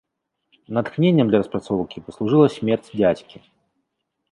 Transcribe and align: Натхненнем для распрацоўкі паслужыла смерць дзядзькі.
Натхненнем 0.77 1.27
для 1.33 1.41
распрацоўкі 1.43 2.03
паслужыла 2.09 2.47
смерць 2.57 2.89
дзядзькі. 2.99 3.37